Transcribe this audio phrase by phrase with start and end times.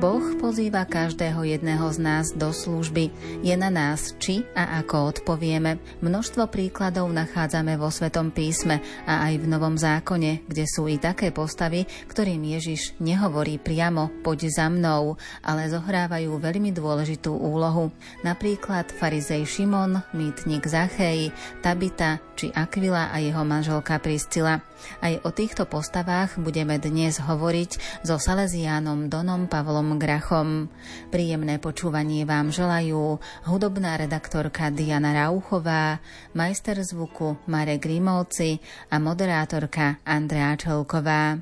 [0.00, 3.12] Boh pozýva každého jedného z nás do služby.
[3.44, 5.76] Je na nás, či a ako odpovieme.
[6.00, 11.36] Množstvo príkladov nachádzame vo Svetom písme a aj v Novom zákone, kde sú i také
[11.36, 17.92] postavy, ktorým Ježiš nehovorí priamo poď za mnou, ale zohrávajú veľmi dôležitú úlohu.
[18.24, 21.28] Napríklad farizej Šimon, mýtnik Zachej,
[21.60, 24.64] Tabita či Aquila a jeho manželka Priscila.
[25.04, 30.68] Aj o týchto postavách budeme dnes hovoriť so Salesiánom Donom Pavlom Grachom.
[31.08, 35.98] Príjemné počúvanie vám želajú hudobná redaktorka Diana Rauchová,
[36.36, 38.60] majster zvuku Marek Grimovci
[38.92, 41.40] a moderátorka Andrea Čelková.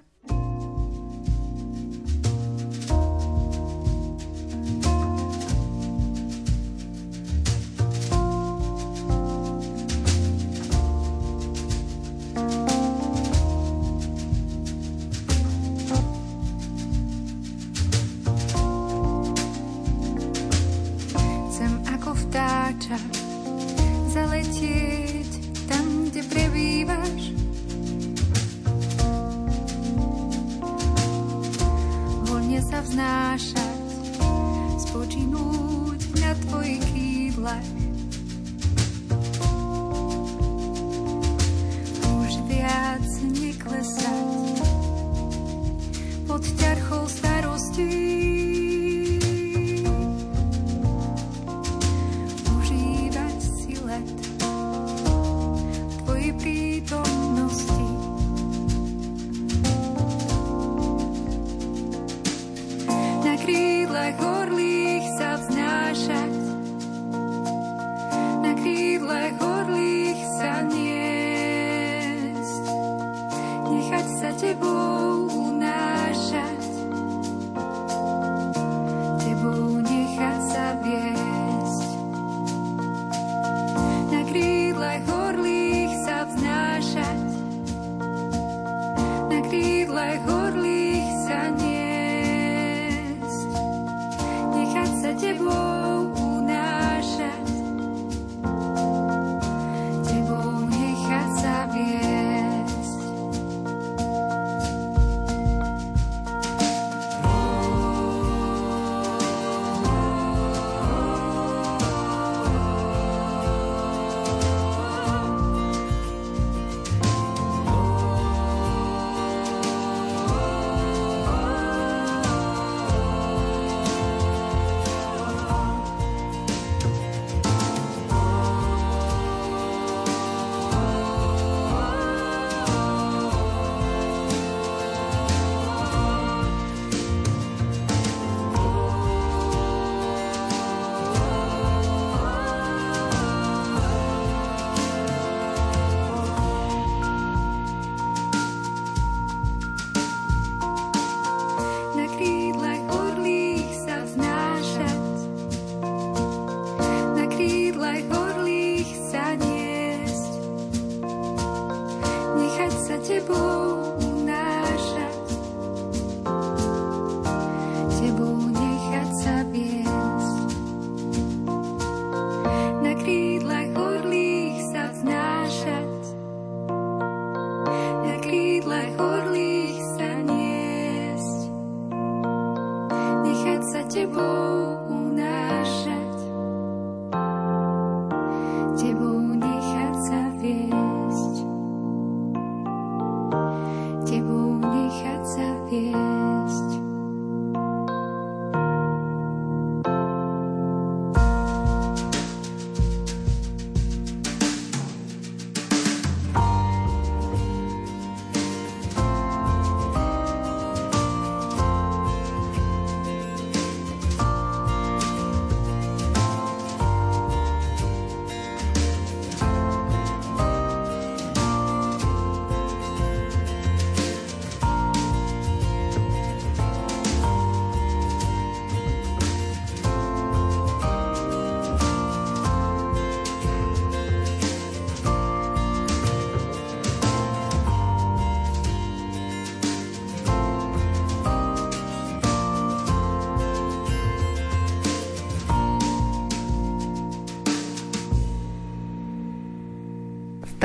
[32.99, 37.88] znášať, spočinúť na tvojich kýdlach.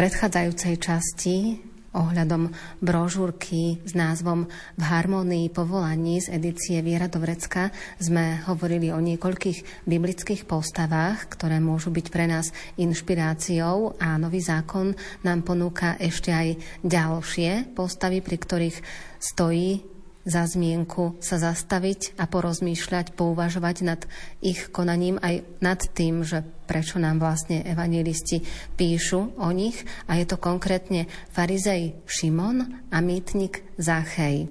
[0.03, 1.35] Predchádzajúcej časti
[1.95, 2.51] ohľadom
[2.83, 7.71] brožúrky s názvom V harmonii povolaní z edície Viera Dovrecka
[8.03, 14.91] sme hovorili o niekoľkých biblických postavách, ktoré môžu byť pre nás inšpiráciou a nový zákon
[15.23, 18.77] nám ponúka ešte aj ďalšie postavy, pri ktorých
[19.23, 19.92] stojí
[20.23, 24.01] za zmienku sa zastaviť a porozmýšľať, pouvažovať nad
[24.39, 28.43] ich konaním aj nad tým, že prečo nám vlastne evangelisti
[28.79, 29.83] píšu o nich.
[30.07, 34.47] A je to konkrétne farizej Šimon a mýtnik Zachej.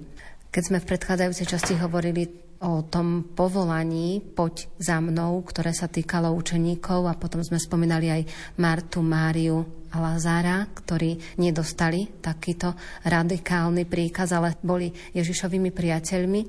[0.53, 6.31] Keď sme v predchádzajúcej časti hovorili o tom povolaní Poď za mnou, ktoré sa týkalo
[6.31, 8.21] učeníkov a potom sme spomínali aj
[8.59, 12.73] Martu, Máriu a Lazára, ktorí nedostali takýto
[13.05, 16.41] radikálny príkaz, ale boli Ježišovými priateľmi.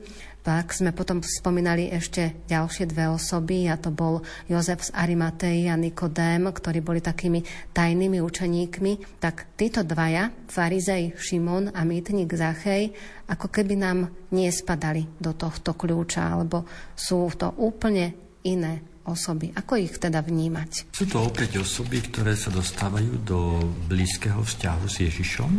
[0.44, 5.74] Pak sme potom spomínali ešte ďalšie dve osoby a to bol Jozef z Arimatei a
[5.80, 7.40] Nikodém, ktorí boli takými
[7.72, 9.24] tajnými učeníkmi.
[9.24, 12.92] Tak títo dvaja, farizej Šimon a mýtnik Zachej,
[13.24, 18.12] ako keby nám nespadali do tohto kľúča, alebo sú to úplne
[18.44, 19.48] iné osoby.
[19.56, 20.92] Ako ich teda vnímať?
[20.92, 25.52] Sú to opäť osoby, ktoré sa dostávajú do blízkeho vzťahu s Ježišom,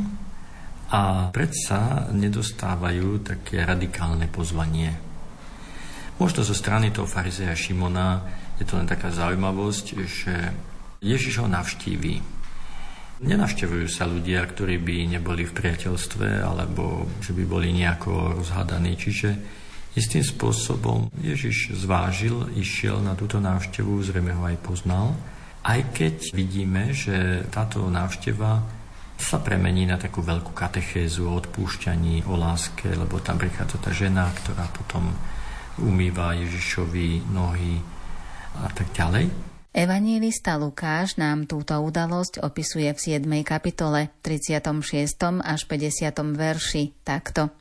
[0.91, 4.93] a predsa nedostávajú také radikálne pozvanie.
[6.15, 8.21] Možno zo strany toho farizeja Šimona
[8.55, 10.35] je to len taká zaujímavosť, že
[11.03, 12.23] Ježiš ho navštíví.
[13.15, 18.95] Nenavštevujú sa ľudia, ktorí by neboli v priateľstve alebo že by boli nejako rozhádaní.
[18.95, 19.29] Čiže
[19.95, 25.15] istým spôsobom Ježiš zvážil, išiel na túto návštevu, zrejme ho aj poznal.
[25.65, 28.74] Aj keď vidíme, že táto návšteva
[29.15, 34.27] sa premení na takú veľkú katechézu o odpúšťaní, o láske, lebo tam prichádza tá žena,
[34.43, 35.15] ktorá potom
[35.79, 37.79] umýva Ježišovi nohy
[38.59, 39.27] a tak ďalej.
[39.75, 43.27] Evangelista Lukáš nám túto udalosť opisuje v 7.
[43.43, 44.63] kapitole, 36.
[45.43, 46.15] až 50.
[46.31, 47.51] verši takto.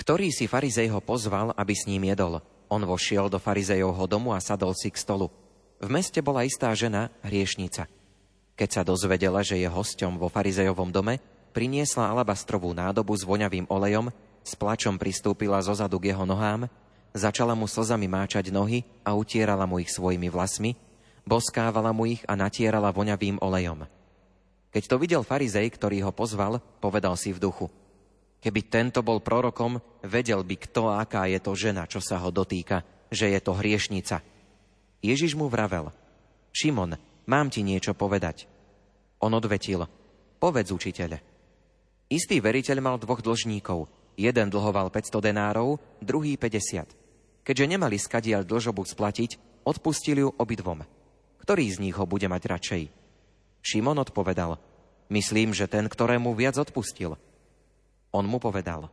[0.00, 2.40] Ktorý si farizej ho pozval, aby s ním jedol.
[2.72, 5.28] On vošiel do farizejovho domu a sadol si k stolu.
[5.76, 7.84] V meste bola istá žena, hriešnica–
[8.58, 11.22] keď sa dozvedela, že je hosťom vo farizejovom dome,
[11.54, 14.10] priniesla alabastrovú nádobu s voňavým olejom,
[14.42, 16.66] s plačom pristúpila zo zadu k jeho nohám,
[17.14, 20.74] začala mu slzami máčať nohy a utierala mu ich svojimi vlasmi,
[21.22, 23.86] boskávala mu ich a natierala voňavým olejom.
[24.74, 27.70] Keď to videl farizej, ktorý ho pozval, povedal si v duchu.
[28.38, 32.82] Keby tento bol prorokom, vedel by kto, aká je to žena, čo sa ho dotýka,
[33.10, 34.20] že je to hriešnica.
[34.98, 35.90] Ježiš mu vravel.
[36.52, 38.48] Šimon, mám ti niečo povedať.
[39.20, 39.84] On odvetil,
[40.40, 41.20] povedz učiteľe.
[42.08, 43.84] Istý veriteľ mal dvoch dlžníkov.
[44.18, 47.44] Jeden dlhoval 500 denárov, druhý 50.
[47.44, 50.82] Keďže nemali skadiaľ dlžobu splatiť, odpustili ju obidvom.
[51.44, 52.82] Ktorý z nich ho bude mať radšej?
[53.62, 54.56] Šimon odpovedal,
[55.12, 57.20] myslím, že ten, ktorému viac odpustil.
[58.10, 58.88] On mu povedal,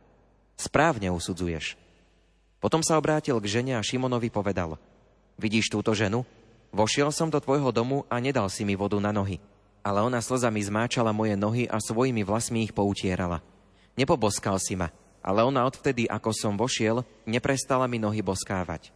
[0.60, 1.80] správne usudzuješ.
[2.60, 4.76] Potom sa obrátil k žene a Šimonovi povedal,
[5.40, 6.24] vidíš túto ženu?
[6.76, 9.40] Vošiel som do tvojho domu a nedal si mi vodu na nohy.
[9.80, 13.40] Ale ona slzami zmáčala moje nohy a svojimi vlasmi ich poutierala.
[13.96, 14.92] Nepoboskal si ma,
[15.24, 18.92] ale ona odvtedy, ako som vošiel, neprestala mi nohy boskávať.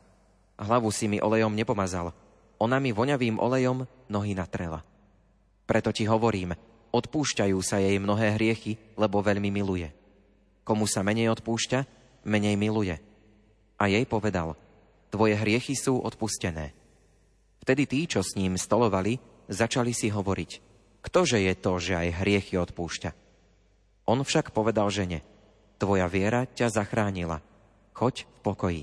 [0.60, 2.12] Hlavu si mi olejom nepomazal.
[2.60, 4.84] Ona mi voňavým olejom nohy natrela.
[5.64, 6.52] Preto ti hovorím,
[6.92, 9.88] odpúšťajú sa jej mnohé hriechy, lebo veľmi miluje.
[10.68, 11.88] Komu sa menej odpúšťa,
[12.28, 13.00] menej miluje.
[13.80, 14.52] A jej povedal,
[15.08, 16.76] tvoje hriechy sú odpustené.
[17.70, 20.50] Vtedy tí, čo s ním stolovali, začali si hovoriť,
[21.06, 23.14] ktože je to, že aj hriechy odpúšťa.
[24.10, 25.22] On však povedal žene,
[25.78, 27.38] tvoja viera ťa zachránila,
[27.94, 28.82] choď v pokoji.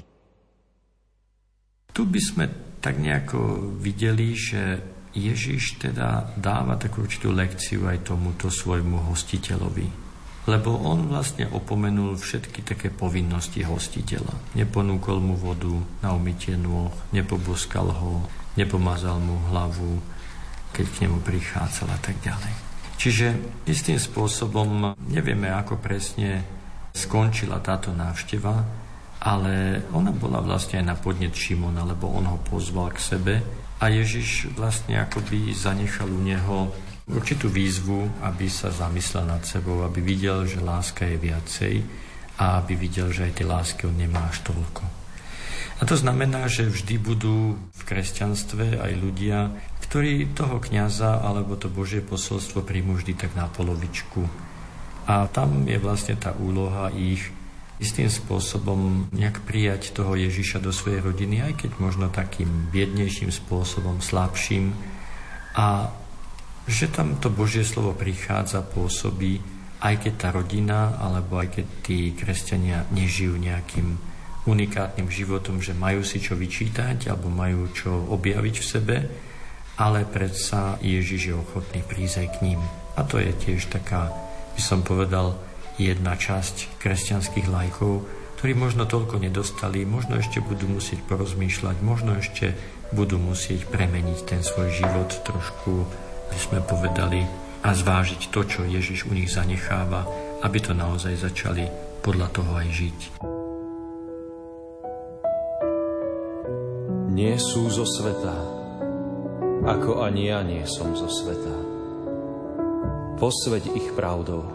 [1.92, 2.46] Tu by sme
[2.80, 4.80] tak nejako videli, že
[5.12, 10.08] Ježiš teda dáva takú určitú lekciu aj tomuto svojmu hostiteľovi.
[10.48, 14.56] Lebo on vlastne opomenul všetky také povinnosti hostiteľa.
[14.56, 18.24] Neponúkol mu vodu na umytie nôh, nepoboskal ho,
[18.58, 20.02] nepomazal mu hlavu,
[20.74, 22.54] keď k nemu prichádzal a tak ďalej.
[22.98, 23.28] Čiže
[23.70, 26.42] istým spôsobom nevieme, ako presne
[26.98, 28.66] skončila táto návšteva,
[29.22, 33.34] ale ona bola vlastne aj na podnet Šimona, lebo on ho pozval k sebe
[33.78, 36.74] a Ježiš vlastne akoby zanechal u neho
[37.08, 41.76] určitú výzvu, aby sa zamyslel nad sebou, aby videl, že láska je viacej
[42.42, 44.97] a aby videl, že aj tej lásky on nemá až toľko.
[45.78, 49.54] A to znamená, že vždy budú v kresťanstve aj ľudia,
[49.86, 54.26] ktorí toho kňaza alebo to Božie posolstvo príjmu vždy tak na polovičku.
[55.08, 57.30] A tam je vlastne tá úloha ich
[57.78, 64.02] istým spôsobom nejak prijať toho Ježiša do svojej rodiny, aj keď možno takým biednejším spôsobom,
[64.02, 64.74] slabším.
[65.54, 65.94] A
[66.66, 69.40] že tam to Božie slovo prichádza, pôsobí,
[69.78, 74.17] aj keď tá rodina, alebo aj keď tí kresťania nežijú nejakým
[74.48, 78.98] unikátnym životom, že majú si čo vyčítať, alebo majú čo objaviť v sebe,
[79.78, 82.62] ale predsa Ježiš je ochotný prísť aj k ním.
[82.98, 84.10] A to je tiež taká,
[84.58, 85.38] by som povedal,
[85.78, 88.08] jedna časť kresťanských lajkov,
[88.42, 92.58] ktorí možno toľko nedostali, možno ešte budú musieť porozmýšľať, možno ešte
[92.96, 95.86] budú musieť premeniť ten svoj život trošku
[96.28, 97.22] by sme povedali,
[97.64, 100.06] a zvážiť to, čo Ježiš u nich zanecháva,
[100.46, 101.68] aby to naozaj začali
[102.00, 103.00] podľa toho aj žiť.
[107.18, 108.38] Nie sú zo sveta,
[109.66, 111.56] ako ani ja nie som zo sveta.
[113.18, 114.46] Posveď ich pravdou,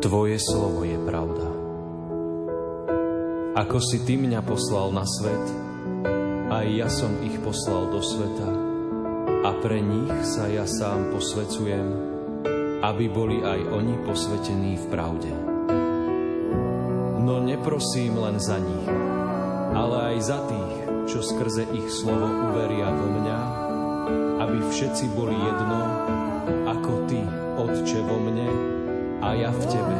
[0.00, 1.44] Tvoje slovo je pravda.
[3.60, 5.46] Ako si Ty mňa poslal na svet,
[6.48, 8.50] aj ja som ich poslal do sveta,
[9.44, 11.88] a pre nich sa ja sám posvecujem,
[12.80, 15.32] aby boli aj oni posvetení v pravde.
[17.20, 18.88] No neprosím len za nich,
[19.76, 20.79] ale aj za tých,
[21.10, 23.38] čo skrze ich slovo uveria vo mňa,
[24.46, 25.80] aby všetci boli jedno,
[26.70, 27.20] ako Ty,
[27.58, 28.46] Otče, vo mne
[29.18, 29.98] a ja v Tebe.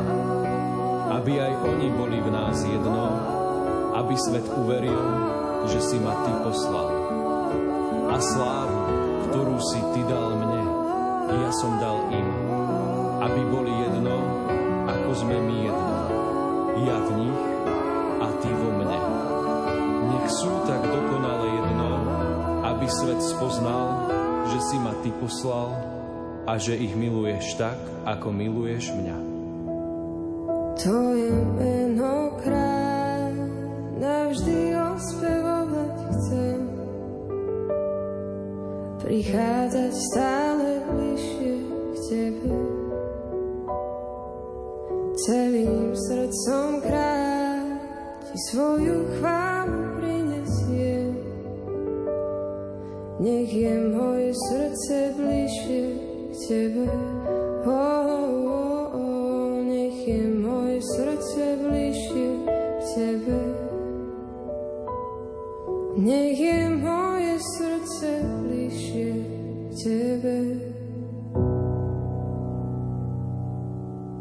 [1.11, 3.11] Aby aj oni boli v nás jedno,
[3.99, 5.03] aby svet uveril,
[5.67, 6.89] že si ma Ty poslal.
[8.15, 8.79] A slávu
[9.31, 10.63] ktorú si Ty dal mne,
[11.43, 12.29] ja som dal im,
[13.19, 14.15] aby boli jedno,
[14.87, 15.97] ako sme my jedno.
[16.87, 17.50] Ja v nich
[25.01, 25.71] Ty poslal
[26.45, 29.17] a že ich miluješ tak, ako miluješ mňa.
[30.77, 31.90] Tvoje meno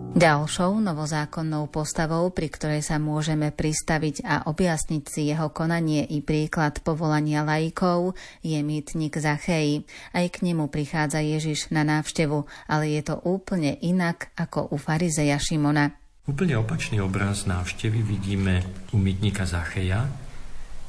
[0.10, 6.82] Ďalšou novozákonnou postavou, pri ktorej sa môžeme pristaviť a objasniť si jeho konanie i príklad
[6.82, 9.86] povolania laikov, je mýtnik Zachej.
[10.10, 15.38] Aj k nemu prichádza Ježiš na návštevu, ale je to úplne inak ako u farizeja
[15.38, 15.94] Šimona.
[16.26, 20.10] Úplne opačný obraz návštevy vidíme u mýtnika Zacheja,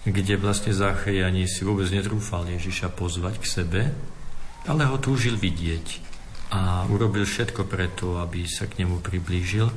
[0.08, 3.82] kde vlastne Zachej ani si vôbec netrúfal Ježiša pozvať k sebe,
[4.64, 6.09] ale ho túžil vidieť
[6.50, 9.70] a urobil všetko preto, aby sa k nemu priblížil.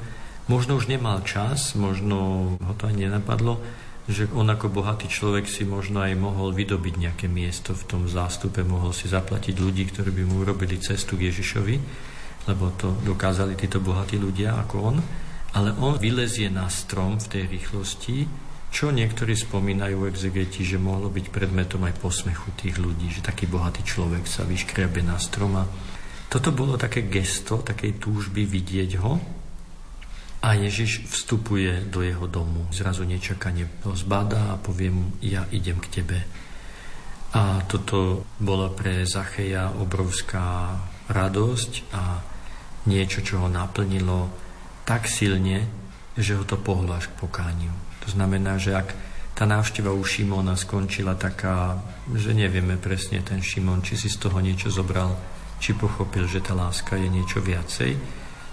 [0.49, 2.17] Možno už nemal čas, možno
[2.57, 3.61] ho to ani nenapadlo,
[4.09, 8.59] že on ako bohatý človek si možno aj mohol vydobiť nejaké miesto v tom zástupe,
[8.67, 11.75] mohol si zaplatiť ľudí, ktorí by mu urobili cestu k Ježišovi,
[12.51, 14.97] lebo to dokázali títo bohatí ľudia ako on.
[15.53, 18.27] Ale on vylezie na strom v tej rýchlosti,
[18.73, 23.85] čo niektorí spomínajú exegeti, že mohlo byť predmetom aj posmechu tých ľudí, že taký bohatý
[23.85, 25.69] človek sa vyškriabe na stroma.
[26.33, 29.21] Toto bolo také gesto, takej túžby vidieť ho
[30.41, 32.65] a Ježiš vstupuje do jeho domu.
[32.73, 36.25] Zrazu nečakane ho zbadá a povie mu, ja idem k tebe.
[37.37, 40.73] A toto bola pre Zacheja obrovská
[41.05, 42.17] radosť a
[42.89, 44.33] niečo, čo ho naplnilo
[44.89, 45.69] tak silne,
[46.17, 47.73] že ho to pohlo až k pokániu.
[48.01, 48.89] To znamená, že ak
[49.37, 51.77] tá návšteva u Šimona skončila taká,
[52.09, 55.13] že nevieme presne ten Šimon, či si z toho niečo zobral,
[55.63, 57.95] či pochopil, že tá láska je niečo viacej,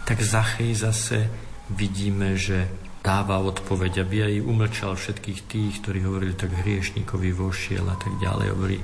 [0.07, 1.27] tak Zachej zase
[1.75, 2.71] vidíme, že
[3.03, 8.47] dáva odpoveď, aby aj umlčal všetkých tých, ktorí hovorili tak hriešnikovi vošiel a tak ďalej.
[8.55, 8.79] Hovorí,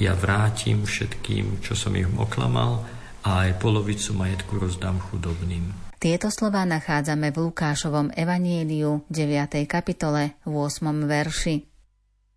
[0.00, 2.80] ja vrátim všetkým, čo som ich oklamal
[3.28, 5.68] a aj polovicu majetku rozdám chudobným.
[6.00, 9.68] Tieto slova nachádzame v Lukášovom evaníliu 9.
[9.68, 10.52] kapitole 8.
[11.04, 11.54] verši.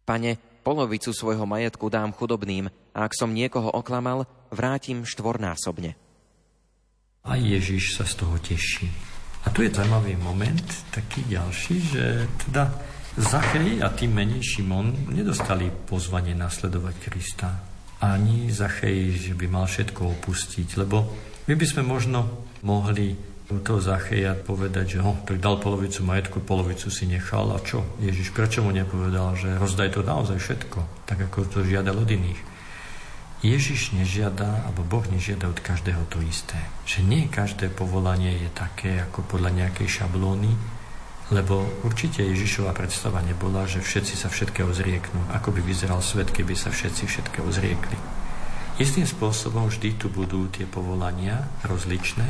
[0.03, 5.95] Pane, polovicu svojho majetku dám chudobným a ak som niekoho oklamal, vrátim štvornásobne.
[7.23, 8.91] A Ježiš sa z toho teší.
[9.47, 12.67] A tu je zaujímavý moment, taký ďalší, že teda
[13.15, 17.49] Zachej a tým menej Šimon nedostali pozvanie nasledovať Krista.
[18.03, 21.07] Ani Zachej, že by mal všetko opustiť, lebo
[21.47, 23.15] my by sme možno mohli
[23.49, 27.81] toho Zacheja povedať, že ho, tak dal polovicu majetku, polovicu si nechal a čo?
[27.97, 32.48] Ježiš, prečo mu nepovedal, že rozdaj to naozaj všetko, tak ako to žiadal od iných.
[33.39, 36.59] Ježiš nežiada, alebo Boh nežiada od každého to isté.
[36.83, 40.51] Že nie každé povolanie je také ako podľa nejakej šablóny,
[41.31, 45.23] lebo určite Ježišova predstava nebola, že všetci sa všetkého zrieknú.
[45.31, 47.95] Ako by vyzeral svet, keby sa všetci všetkého zriekli.
[48.75, 52.27] Istým spôsobom vždy tu budú tie povolania rozličné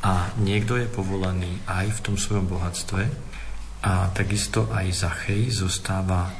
[0.00, 3.02] a niekto je povolaný aj v tom svojom bohatstve
[3.84, 6.30] a takisto aj Zachej zostáva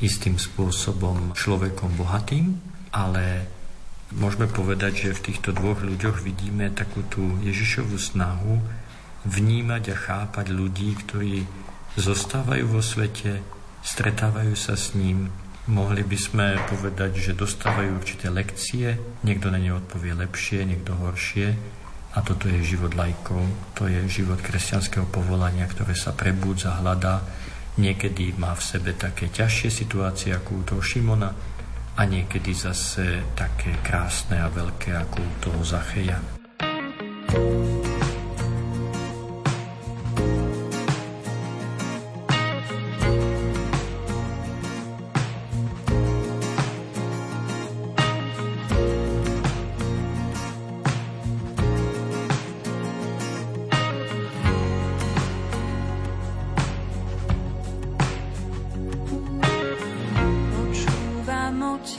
[0.00, 3.46] istým spôsobom človekom bohatým, ale
[4.14, 8.58] môžeme povedať, že v týchto dvoch ľuďoch vidíme takú tú Ježišovú snahu
[9.26, 11.46] vnímať a chápať ľudí, ktorí
[11.98, 13.42] zostávajú vo svete,
[13.82, 15.30] stretávajú sa s ním.
[15.70, 21.54] Mohli by sme povedať, že dostávajú určité lekcie, niekto na ne odpovie lepšie, niekto horšie.
[22.10, 23.38] A toto je život lajkov,
[23.78, 27.22] to je život kresťanského povolania, ktoré sa prebúdza, hľadá.
[27.78, 31.30] Niekedy má v sebe také ťažšie situácie ako u toho Šimona,
[32.00, 36.16] a niekedy zase také krásne a veľké ako u toho Zacheja.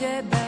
[0.02, 0.41] Však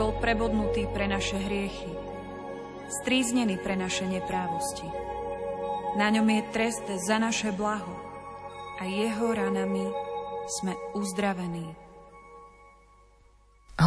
[0.00, 1.92] bol prebodnutý pre naše hriechy,
[2.88, 4.88] stríznený pre naše neprávosti.
[6.00, 7.92] Na ňom je trest za naše blaho
[8.80, 9.84] a jeho ranami
[10.48, 11.59] sme uzdravení.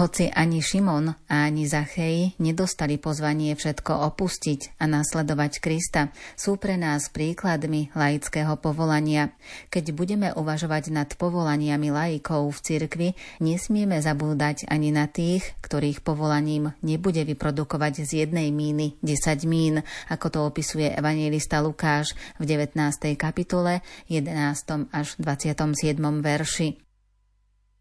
[0.03, 6.75] Hoci ani Šimon a ani Zachej nedostali pozvanie všetko opustiť a nasledovať Krista, sú pre
[6.75, 9.31] nás príkladmi laického povolania.
[9.71, 16.75] Keď budeme uvažovať nad povolaniami laikov v cirkvi, nesmieme zabúdať ani na tých, ktorých povolaním
[16.83, 22.11] nebude vyprodukovať z jednej míny 10 mín, ako to opisuje evangelista Lukáš
[22.43, 22.75] v 19.
[23.15, 23.79] kapitole
[24.11, 24.91] 11.
[24.91, 25.95] až 27.
[26.19, 26.92] verši.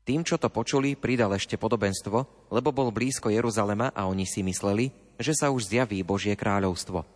[0.02, 4.90] Tým, čo to počuli, pridal ešte podobenstvo, lebo bol blízko Jeruzalema a oni si mysleli,
[5.14, 7.06] že sa už zjaví Božie kráľovstvo.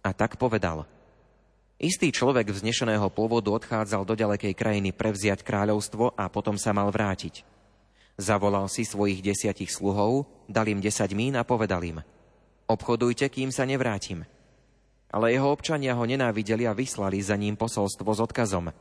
[0.00, 0.88] A tak povedal.
[1.76, 7.44] Istý človek vznešeného pôvodu odchádzal do ďalekej krajiny prevziať kráľovstvo a potom sa mal vrátiť.
[8.16, 12.00] Zavolal si svojich desiatich sluhov, dal im desať mín a povedal im
[12.70, 14.24] Obchodujte, kým sa nevrátim.
[15.12, 18.72] Ale jeho občania ho nenávideli a vyslali za ním posolstvo s odkazom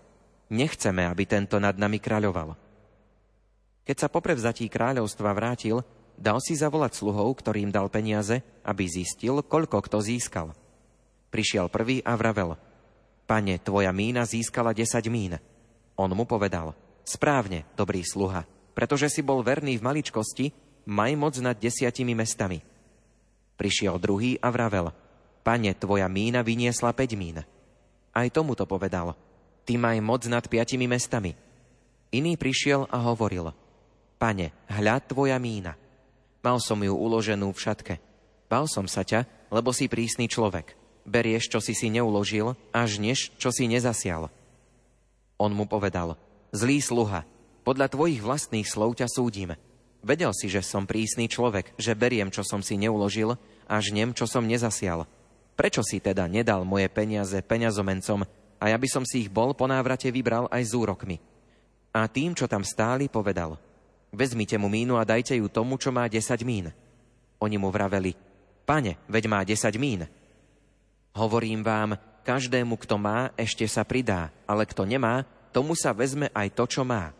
[0.51, 2.70] Nechceme, aby tento nad nami kráľoval.
[3.81, 5.81] Keď sa po prevzatí kráľovstva vrátil,
[6.13, 10.53] dal si zavolať sluhov, ktorým dal peniaze, aby zistil, koľko kto získal.
[11.33, 12.59] Prišiel prvý a vravel,
[13.25, 15.39] pane, tvoja mína získala 10 mín.
[15.97, 18.45] On mu povedal, správne, dobrý sluha,
[18.77, 20.45] pretože si bol verný v maličkosti,
[20.85, 22.61] maj moc nad desiatimi mestami.
[23.57, 24.93] Prišiel druhý a vravel,
[25.41, 27.41] pane, tvoja mína vyniesla 5 mín.
[28.11, 29.15] Aj tomu to povedal,
[29.63, 31.31] ty maj moc nad piatimi mestami.
[32.11, 33.55] Iný prišiel a hovoril,
[34.21, 35.73] Pane, hľad tvoja mína.
[36.45, 37.95] Mal som ju uloženú v šatke.
[38.45, 40.77] Bal som sa ťa, lebo si prísny človek.
[41.09, 44.29] Berieš, čo si si neuložil, až než, čo si nezasial.
[45.41, 46.21] On mu povedal,
[46.53, 47.25] zlý sluha,
[47.65, 49.57] podľa tvojich vlastných slov ťa súdime.
[50.05, 53.33] Vedel si, že som prísny človek, že beriem, čo som si neuložil,
[53.65, 55.09] až nem, čo som nezasial.
[55.57, 58.21] Prečo si teda nedal moje peniaze peňazomencom
[58.61, 61.17] a ja by som si ich bol po návrate vybral aj s úrokmi?
[61.89, 63.57] A tým, čo tam stáli, povedal–
[64.11, 66.67] Vezmite mu mínu a dajte ju tomu, čo má 10 mín.
[67.39, 68.11] Oni mu vraveli,
[68.67, 70.03] pane, veď má 10 mín.
[71.15, 71.95] Hovorím vám,
[72.27, 75.23] každému, kto má, ešte sa pridá, ale kto nemá,
[75.55, 77.15] tomu sa vezme aj to, čo má.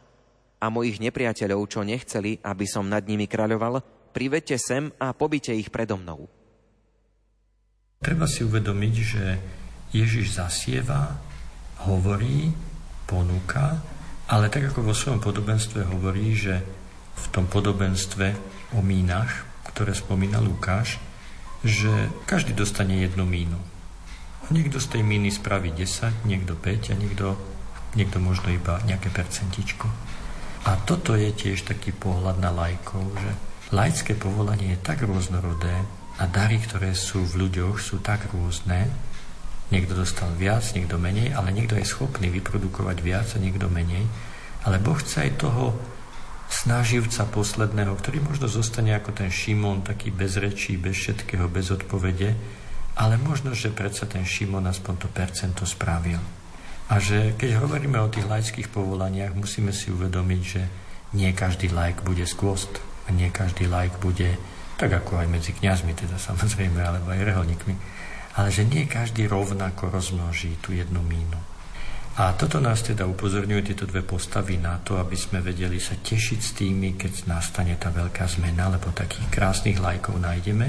[0.62, 5.72] A mojich nepriateľov, čo nechceli, aby som nad nimi kráľoval, privedte sem a pobite ich
[5.72, 6.28] predo mnou.
[8.04, 9.24] Treba si uvedomiť, že
[9.96, 11.16] Ježiš zasieva,
[11.88, 12.52] hovorí,
[13.08, 13.80] ponúka,
[14.32, 16.81] ale tak ako vo svojom podobenstve hovorí, že
[17.22, 18.34] v tom podobenstve
[18.74, 20.98] o mínach, ktoré spomína Lukáš,
[21.62, 23.60] že každý dostane jednu mínu.
[24.50, 27.28] Niekto z tej míny spraví 10, niekto 5 a niekto,
[27.96, 29.88] niekto možno iba nejaké percentičko.
[30.68, 33.32] A toto je tiež taký pohľad na lajkov, že
[33.74, 35.74] laické povolanie je tak rôznorodé
[36.20, 38.92] a dary, ktoré sú v ľuďoch, sú tak rôzne.
[39.72, 44.04] Niekto dostal viac, niekto menej, ale niekto je schopný vyprodukovať viac a niekto menej.
[44.68, 45.74] Ale Boh chce aj toho
[46.52, 52.36] snaživca posledného, ktorý možno zostane ako ten Šimon, taký bez rečí, bez všetkého, bez odpovede,
[53.00, 56.20] ale možno, že predsa ten Šimon aspoň to percento spravil.
[56.92, 60.62] A že keď hovoríme o tých laických povolaniach, musíme si uvedomiť, že
[61.16, 64.36] nie každý laik bude skvost a nie každý laik bude,
[64.76, 67.76] tak ako aj medzi kňazmi teda samozrejme, alebo aj reholníkmi,
[68.36, 71.51] ale že nie každý rovnako rozmnoží tú jednu mínu.
[72.12, 76.40] A toto nás teda upozorňuje tieto dve postavy na to, aby sme vedeli sa tešiť
[76.44, 80.68] s tými, keď nastane tá veľká zmena, lebo takých krásnych lajkov nájdeme,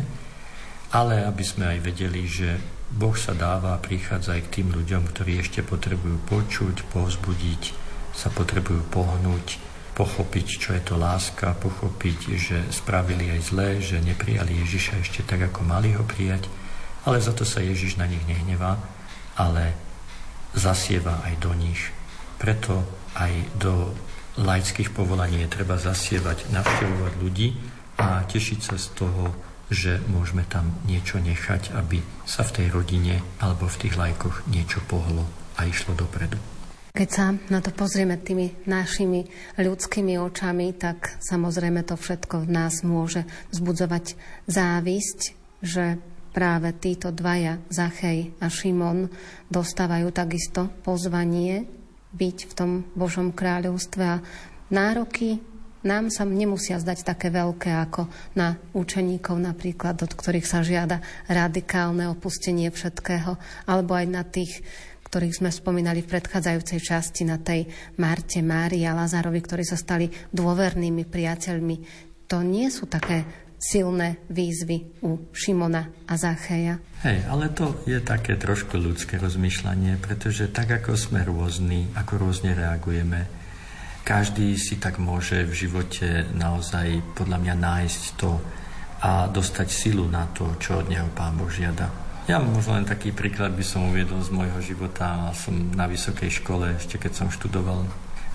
[0.95, 2.63] ale aby sme aj vedeli, že
[2.95, 7.63] Boh sa dáva a prichádza aj k tým ľuďom, ktorí ešte potrebujú počuť, povzbudiť,
[8.15, 9.59] sa potrebujú pohnúť,
[9.99, 15.51] pochopiť, čo je to láska, pochopiť, že spravili aj zlé, že neprijali Ježiša ešte tak,
[15.51, 16.47] ako mali ho prijať,
[17.03, 18.79] ale za to sa Ježiš na nich nehnevá,
[19.37, 19.92] ale
[20.57, 21.81] zasieva aj do nich.
[22.37, 22.85] Preto
[23.17, 23.93] aj do
[24.41, 27.49] laických povolaní je treba zasievať, navštevovať ľudí
[28.01, 29.25] a tešiť sa z toho,
[29.73, 34.85] že môžeme tam niečo nechať, aby sa v tej rodine alebo v tých lajkoch niečo
[34.85, 35.25] pohlo
[35.57, 36.37] a išlo dopredu.
[36.93, 39.25] Keď sa na to pozrieme tými našimi
[39.57, 44.13] ľudskými očami, tak samozrejme to všetko v nás môže vzbudzovať
[44.45, 45.21] závisť,
[45.65, 45.97] že
[46.33, 49.07] práve títo dvaja, Zachej a Šimon,
[49.53, 51.69] dostávajú takisto pozvanie
[52.13, 54.25] byť v tom Božom kráľovstve a
[54.73, 55.41] nároky
[55.83, 58.07] nám sa nemusia zdať také veľké ako
[58.39, 63.35] na učeníkov napríklad, od ktorých sa žiada radikálne opustenie všetkého,
[63.67, 64.63] alebo aj na tých,
[65.11, 67.67] ktorých sme spomínali v predchádzajúcej časti, na tej
[67.99, 71.77] Marte, Mári a Lazarovi, ktorí sa stali dôvernými priateľmi.
[72.31, 76.83] To nie sú také silné výzvy u Šimona a Zacheja.
[77.07, 82.59] Hej, ale to je také trošku ľudské rozmýšľanie, pretože tak ako sme rôzni, ako rôzne
[82.59, 83.31] reagujeme,
[84.03, 88.35] každý si tak môže v živote naozaj podľa mňa nájsť to
[89.03, 91.91] a dostať silu na to, čo od neho Pán Boh žiada.
[92.31, 95.35] Ja možno len taký príklad by som uviedol z môjho života.
[95.35, 97.83] Som na vysokej škole, ešte keď som študoval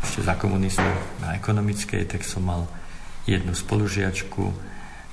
[0.04, 0.92] ešte za komunistov
[1.24, 2.68] na ekonomickej, tak som mal
[3.24, 4.52] jednu spolužiačku,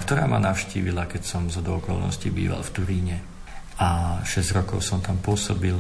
[0.05, 3.17] ktorá ma navštívila, keď som z okolností býval v Turíne.
[3.81, 5.75] A 6 rokov som tam pôsobil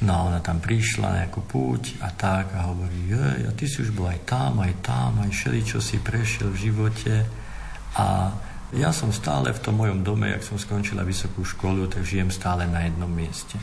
[0.00, 3.68] No a ona tam prišla na nejakú púť a tak a hovorí, jej, a ty
[3.68, 7.14] si už bol aj tam, aj tam, aj všeli, čo si prešiel v živote.
[8.00, 8.32] A
[8.72, 12.64] ja som stále v tom mojom dome, jak som skončila vysokú školu, tak žijem stále
[12.64, 13.60] na jednom mieste.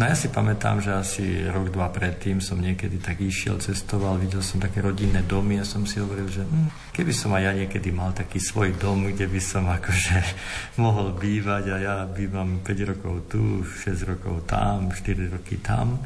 [0.00, 4.40] No ja si pamätám, že asi rok, dva predtým som niekedy tak išiel, cestoval, videl
[4.40, 7.92] som také rodinné domy a som si hovoril, že hm, keby som aj ja niekedy
[7.92, 10.16] mal taký svoj dom, kde by som akože
[10.84, 16.00] mohol bývať a ja bývam 5 rokov tu, 6 rokov tam, 4 roky tam,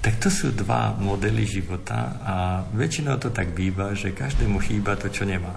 [0.00, 2.34] tak to sú dva modely života a
[2.72, 5.52] väčšinou to tak býva, že každému chýba to, čo nemá.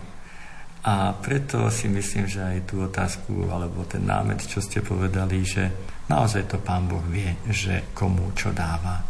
[0.87, 5.67] A preto si myslím, že aj tú otázku, alebo ten námet, čo ste povedali, že
[6.07, 9.03] naozaj to Pán Boh vie, že komu čo dáva.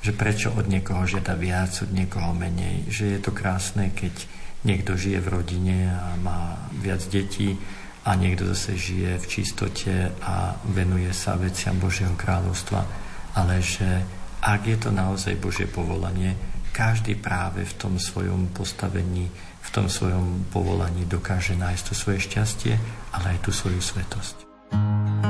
[0.00, 2.88] Že prečo od niekoho žiada viac, od niekoho menej.
[2.88, 4.14] Že je to krásne, keď
[4.64, 7.56] niekto žije v rodine a má viac detí
[8.04, 12.80] a niekto zase žije v čistote a venuje sa veciam Božieho kráľovstva.
[13.36, 13.88] Ale že
[14.40, 16.32] ak je to naozaj Božie povolanie,
[16.72, 19.28] každý práve v tom svojom postavení
[19.60, 22.74] v tom svojom povolaní dokáže nájsť to svoje šťastie,
[23.12, 24.36] ale aj tú svoju svetosť.
[24.72, 25.29] Som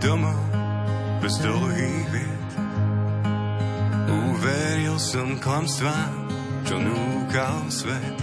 [0.00, 0.38] domov
[1.22, 2.38] bez dlhých vied
[4.08, 6.08] Uveril som klamstva,
[6.64, 8.16] čo núkal svet.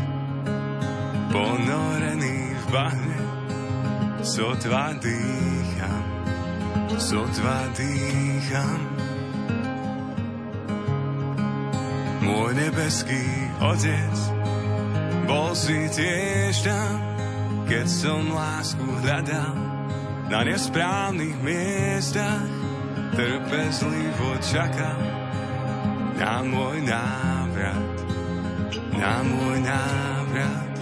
[1.30, 3.22] Ponorený v bahne,
[4.26, 6.04] sotva dýcham,
[6.98, 8.82] sotva dýcham.
[12.26, 13.26] Môj nebeský
[13.62, 14.16] otec,
[15.30, 16.98] bol si tiež tam,
[17.70, 19.75] keď som lásku hľadal
[20.30, 22.50] na nesprávnych miestach,
[23.14, 25.02] trpezlivo čakal
[26.18, 27.96] na môj návrat,
[28.98, 30.74] na môj návrat.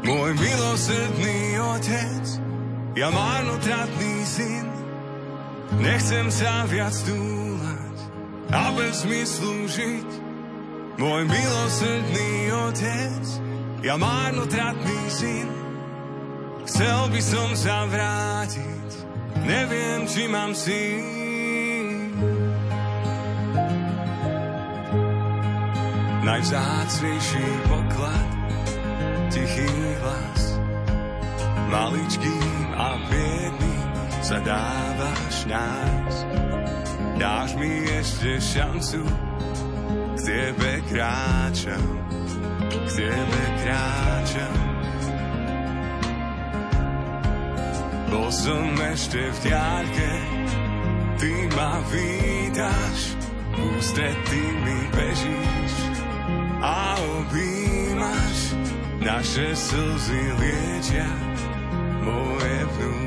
[0.00, 1.38] Môj milosrdný
[1.76, 2.24] otec,
[2.96, 4.66] ja marnotratný syn,
[5.78, 7.98] nechcem sa viac túlať
[8.50, 10.08] a bez zmyslu žiť.
[10.98, 12.32] Môj milosrdný
[12.68, 13.24] otec,
[13.80, 15.48] ja marnotratný syn,
[16.68, 18.80] chcel by som sa vrátiť
[19.44, 20.82] neviem, či mám si.
[26.20, 28.28] Najvzácnejší poklad,
[29.32, 29.72] tichý
[30.04, 30.42] hlas,
[31.72, 33.88] maličkým a biedným
[34.20, 36.14] sa dávaš nás.
[37.20, 39.02] Dáš mi ešte šancu,
[40.16, 42.09] k tebe kráčam,
[42.90, 44.56] k tebe kráčam.
[48.10, 50.10] Bol som ešte v diaľke,
[51.22, 52.98] ty ma vítaš,
[53.54, 55.74] ústretý mi bežíš
[56.58, 58.38] a objímaš,
[58.98, 61.10] naše slzy liečia
[62.02, 62.99] moje vnútro,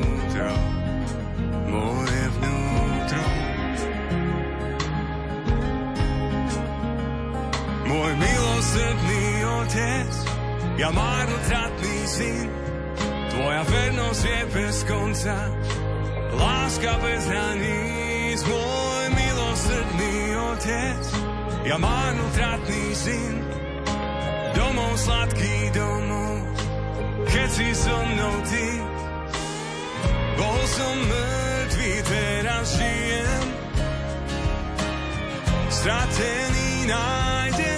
[10.77, 12.47] ja marnotratný syn,
[13.33, 15.37] Tvoja vernosť je bez konca,
[16.37, 20.15] láska bez hraníc, môj milosrdný
[20.53, 21.03] otec,
[21.65, 23.35] ja marnotratný syn,
[24.53, 26.45] domov sladký domov,
[27.25, 28.67] keď si so mnou ty.
[30.33, 33.45] Bol som mŕtvý, teraz žijem,
[35.73, 37.72] stratený nájdený,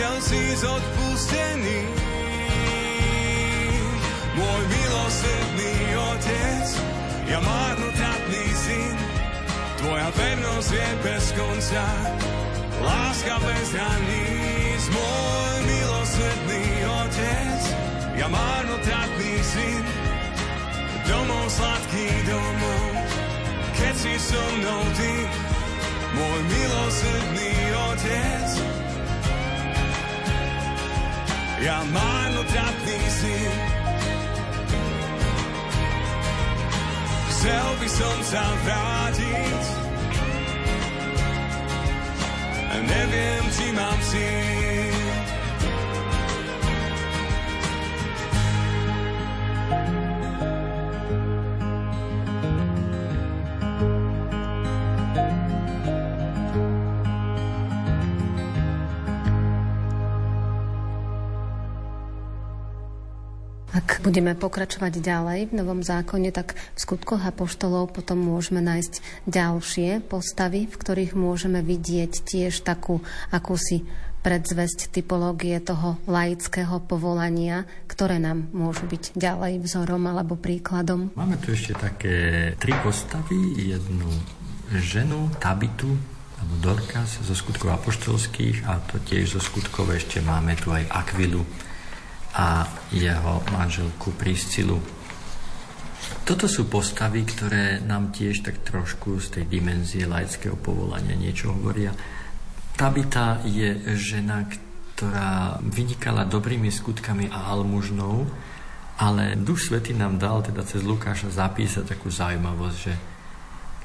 [0.00, 1.80] Prišiel si z odpustený,
[4.32, 6.66] môj milosrdný otec,
[7.28, 8.96] ja marnotratný syn.
[9.76, 11.84] Tvoja vernosť je bez konca,
[12.80, 16.64] láska bez hraníc, môj milosrdný
[17.04, 17.60] otec,
[18.16, 19.84] ja marnotratný syn.
[21.04, 22.88] Domov sladký domov,
[23.76, 25.12] keď si so mnou ty,
[26.16, 27.52] môj milosrdný
[27.92, 28.79] otec.
[31.60, 33.52] Ja marnotratný syn,
[37.28, 39.64] chcel by som sa vrátiť,
[42.88, 44.89] neviem, či mám síl.
[64.10, 70.66] Budeme pokračovať ďalej v Novom zákone, tak v skutkoch apoštolov potom môžeme nájsť ďalšie postavy,
[70.66, 72.98] v ktorých môžeme vidieť tiež takú
[73.30, 73.86] akúsi
[74.26, 81.14] predzvesť typológie toho laického povolania, ktoré nám môžu byť ďalej vzorom alebo príkladom.
[81.14, 82.14] Máme tu ešte také
[82.58, 84.10] tri postavy, jednu
[84.74, 85.94] ženu, Tabitu,
[86.42, 91.46] alebo Dorkas zo skutkov apoštolských a to tiež zo skutkov ešte máme tu aj Akvilu,
[92.34, 94.78] a jeho manželku Priscilu.
[96.24, 101.90] Toto sú postavy, ktoré nám tiež tak trošku z tej dimenzie laického povolania niečo hovoria.
[102.78, 108.30] Tabita je žena, ktorá vynikala dobrými skutkami a almužnou,
[109.00, 112.94] ale Duch Svety nám dal teda cez Lukáša zapísať takú zaujímavosť, že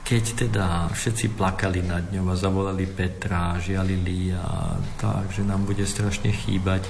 [0.05, 5.81] keď teda všetci plakali nad ňou a zavolali Petra, žialili a tak, že nám bude
[5.81, 6.85] strašne chýbať,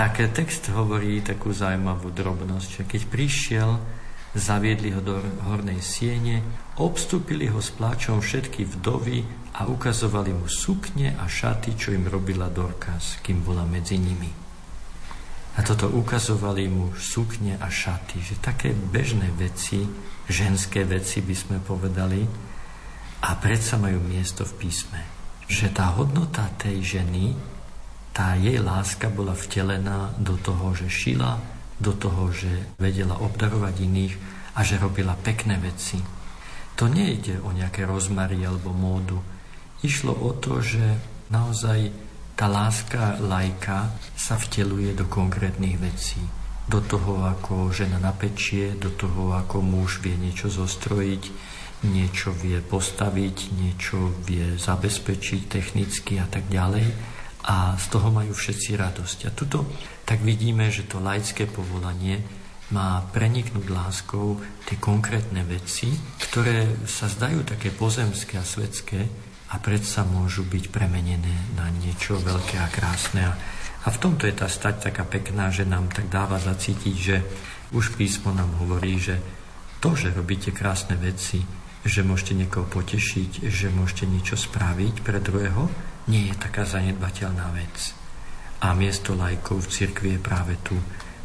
[0.00, 3.70] tak text hovorí takú zaujímavú drobnosť, že keď prišiel,
[4.32, 6.40] zaviedli ho do hornej siene,
[6.80, 9.20] obstúpili ho s pláčom všetky vdovy
[9.60, 14.32] a ukazovali mu sukne a šaty, čo im robila Dorkas, kým bola medzi nimi.
[15.52, 19.84] A toto ukazovali mu sukne a šaty, že také bežné veci,
[20.24, 22.24] ženské veci by sme povedali,
[23.20, 25.04] a predsa majú miesto v písme.
[25.44, 27.49] Že tá hodnota tej ženy
[28.20, 31.40] tá jej láska bola vtelená do toho, že šila,
[31.80, 34.14] do toho, že vedela obdarovať iných
[34.52, 35.96] a že robila pekné veci.
[36.76, 39.24] To nejde o nejaké rozmary alebo módu.
[39.80, 41.00] Išlo o to, že
[41.32, 41.88] naozaj
[42.36, 43.88] tá láska lajka
[44.20, 46.20] sa vteluje do konkrétnych vecí.
[46.68, 51.24] Do toho, ako žena napečie, do toho, ako muž vie niečo zostrojiť,
[51.88, 57.09] niečo vie postaviť, niečo vie zabezpečiť technicky a tak ďalej
[57.46, 59.18] a z toho majú všetci radosť.
[59.28, 59.64] A tuto
[60.04, 62.20] tak vidíme, že to laické povolanie
[62.70, 65.90] má preniknúť láskou tie konkrétne veci,
[66.30, 69.00] ktoré sa zdajú také pozemské a svetské
[69.50, 73.26] a predsa môžu byť premenené na niečo veľké a krásne.
[73.80, 77.16] A v tomto je tá stať taká pekná, že nám tak dáva zacítiť, že
[77.74, 79.18] už písmo nám hovorí, že
[79.82, 81.42] to, že robíte krásne veci,
[81.82, 87.92] že môžete niekoho potešiť, že môžete niečo spraviť pre druhého, nie je taká zanedbateľná vec.
[88.60, 90.76] A miesto lajkov v cirkvi je práve tu,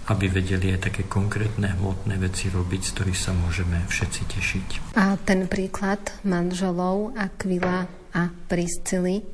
[0.05, 4.67] aby vedeli aj také konkrétne hmotné veci robiť, z ktorých sa môžeme všetci tešiť.
[4.95, 9.25] A ten príklad manželov Aquila a Priscily,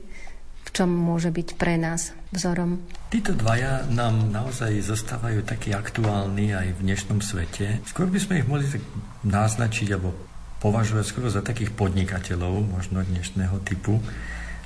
[0.61, 2.79] v čom môže byť pre nás vzorom?
[3.11, 7.83] Títo dvaja nám naozaj zostávajú takí aktuálni aj v dnešnom svete.
[7.91, 8.81] Skôr by sme ich mohli tak
[9.27, 10.15] naznačiť alebo
[10.63, 13.99] považovať skôr za takých podnikateľov, možno dnešného typu,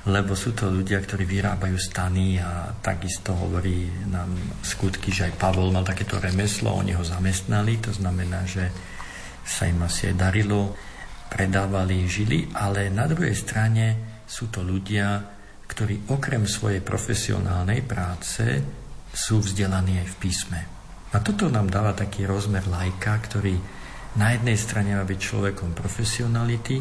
[0.06, 4.30] lebo sú to ľudia, ktorí vyrábajú stany a takisto hovorí nám
[4.62, 8.70] skutky, že aj Pavol mal takéto remeslo, oni ho zamestnali, to znamená, že
[9.42, 10.78] sa im asi aj darilo,
[11.26, 13.86] predávali, žili, ale na druhej strane
[14.22, 15.26] sú to ľudia,
[15.66, 18.62] ktorí okrem svojej profesionálnej práce
[19.10, 20.60] sú vzdelaní aj v písme.
[21.10, 23.58] A toto nám dáva taký rozmer lajka, ktorý
[24.22, 26.78] na jednej strane má byť človekom profesionality,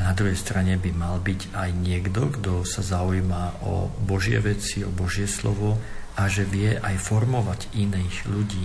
[0.00, 4.90] na druhej strane by mal byť aj niekto, kto sa zaujíma o Božie veci, o
[4.90, 5.76] Božie slovo
[6.16, 8.64] a že vie aj formovať iných ľudí.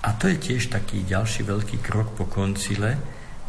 [0.00, 2.96] A to je tiež taký ďalší veľký krok po koncile,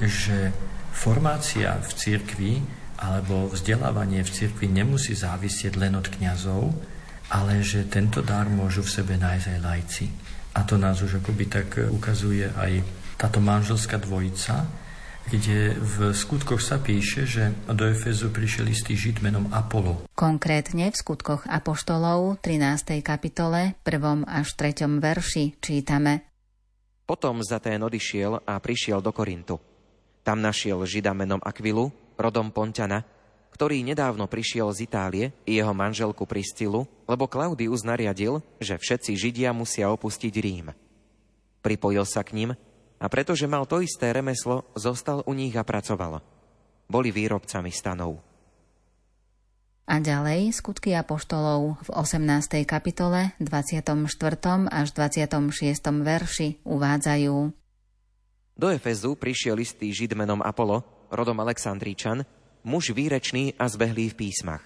[0.03, 0.51] že
[0.91, 2.53] formácia v cirkvi
[2.99, 6.75] alebo vzdelávanie v cirkvi nemusí závisieť len od kňazov,
[7.31, 10.05] ale že tento dar môžu v sebe nájsť aj lajci.
[10.51, 12.83] A to nás už akoby tak ukazuje aj
[13.15, 14.67] táto manželská dvojica,
[15.29, 20.09] kde v skutkoch sa píše, že do Efezu prišiel istý žid menom Apollo.
[20.17, 23.03] Konkrétne v skutkoch Apoštolov 13.
[23.05, 24.25] kapitole 1.
[24.25, 24.87] až 3.
[24.97, 26.25] verši čítame
[27.05, 29.59] Potom Zatén odišiel a prišiel do Korintu.
[30.21, 33.03] Tam našiel žida menom Akvilu, rodom Pontana,
[33.51, 39.51] ktorý nedávno prišiel z Itálie i jeho manželku Pristilu, lebo Klaudius nariadil, že všetci Židia
[39.51, 40.71] musia opustiť Rím.
[41.61, 42.49] Pripojil sa k ním
[43.01, 46.21] a pretože mal to isté remeslo, zostal u nich a pracoval.
[46.85, 48.21] Boli výrobcami stanov.
[49.89, 52.63] A ďalej skutky apoštolov v 18.
[52.63, 53.97] kapitole 24.
[54.69, 55.81] až 26.
[56.05, 57.35] verši uvádzajú.
[58.55, 62.23] Do Efezu prišiel istý žid menom Apollo, rodom Aleksandríčan,
[62.61, 64.61] muž výrečný a zbehlý v písmach.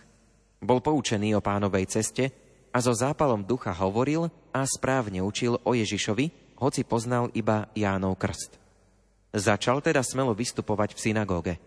[0.59, 2.29] Bol poučený o pánovej ceste
[2.75, 8.57] a so zápalom ducha hovoril a správne učil o Ježišovi, hoci poznal iba Jánov krst.
[9.35, 11.55] Začal teda smelo vystupovať v synagóge–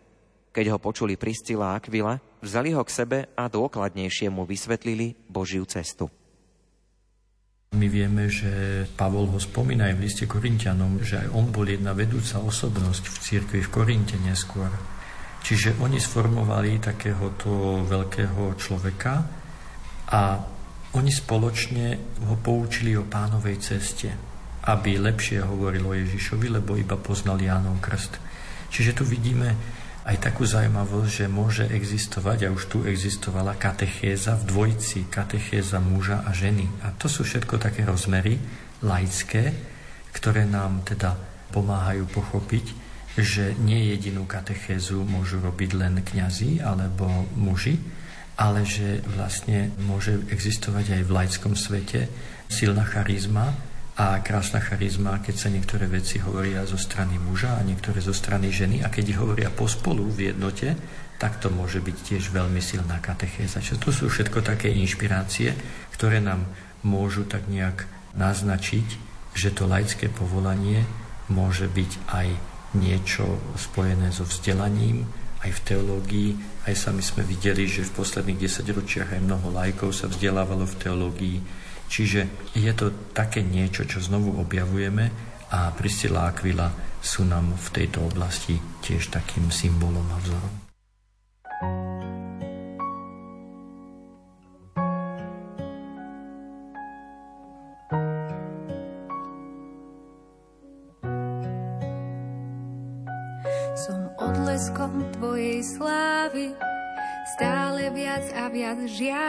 [0.58, 5.62] keď ho počuli Priscila a Aquila, vzali ho k sebe a dôkladnejšie mu vysvetlili Božiu
[5.68, 6.08] cestu.
[7.78, 11.94] My vieme, že Pavol ho spomína aj v liste Korintianom, že aj on bol jedna
[11.94, 14.72] vedúca osobnosť v cirkvi v Korinte neskôr.
[15.44, 19.14] Čiže oni sformovali takéhoto veľkého človeka
[20.10, 20.22] a
[20.96, 24.10] oni spoločne ho poučili o pánovej ceste,
[24.68, 28.20] aby lepšie hovoril o Ježišovi, lebo iba poznal Jánov krst.
[28.68, 29.56] Čiže tu vidíme
[30.04, 36.24] aj takú zaujímavosť, že môže existovať, a už tu existovala katechéza v dvojici, katechéza muža
[36.24, 36.68] a ženy.
[36.84, 38.36] A to sú všetko také rozmery
[38.84, 39.52] laické,
[40.12, 41.16] ktoré nám teda
[41.52, 42.66] pomáhajú pochopiť,
[43.16, 47.76] že nie jedinú katechézu môžu robiť len kňazi alebo muži,
[48.38, 52.06] ale že vlastne môže existovať aj v laickom svete
[52.46, 53.50] silná charizma,
[53.98, 58.54] a krásna charizma, keď sa niektoré veci hovoria zo strany muža a niektoré zo strany
[58.54, 60.78] ženy a keď ich hovoria pospolu v jednote,
[61.18, 63.58] tak to môže byť tiež veľmi silná katechéza.
[63.58, 65.50] Čiže to sú všetko také inšpirácie,
[65.98, 66.46] ktoré nám
[66.86, 68.86] môžu tak nejak naznačiť,
[69.34, 70.86] že to laické povolanie
[71.26, 72.28] môže byť aj
[72.78, 75.10] niečo spojené so vzdelaním,
[75.42, 76.30] aj v teológii,
[76.70, 81.38] aj sami sme videli, že v posledných desaťročiach aj mnoho lajkov sa vzdelávalo v teológii,
[81.88, 85.08] Čiže je to také niečo, čo znovu objavujeme
[85.48, 86.68] a Priscila Aquila
[87.00, 90.54] sú nám v tejto oblasti tiež takým symbolom a vzorom.
[103.78, 104.10] Som
[107.38, 109.27] stále viac a viac žiarim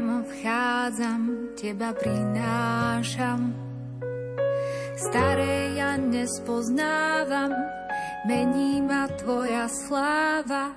[0.00, 3.52] Kam vchádzam, teba prinášam.
[4.96, 7.52] Staré ja nespoznávam,
[8.24, 10.72] mení ma tvoja sláva.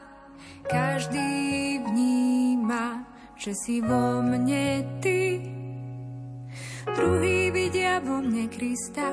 [0.68, 3.08] Každý vníma,
[3.40, 5.40] že si vo mne ty.
[6.92, 9.08] Druhý vidia vo mne Krista